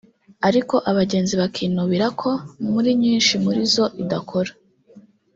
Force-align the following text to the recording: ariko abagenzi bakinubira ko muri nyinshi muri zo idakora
ariko 0.47 0.75
abagenzi 0.91 1.33
bakinubira 1.41 2.07
ko 2.21 2.31
muri 2.71 2.89
nyinshi 3.01 3.33
muri 3.43 3.61
zo 3.73 3.85
idakora 4.01 4.51